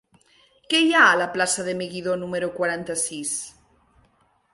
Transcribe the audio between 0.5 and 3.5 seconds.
Què hi ha a la plaça de Meguidó número quaranta-sis?